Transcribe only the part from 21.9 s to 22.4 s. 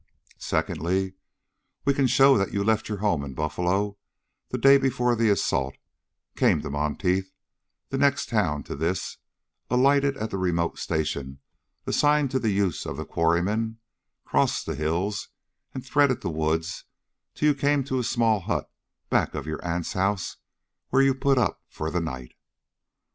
the night.